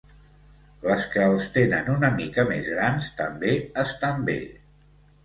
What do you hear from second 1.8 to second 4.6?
una mica més grans també estan bé.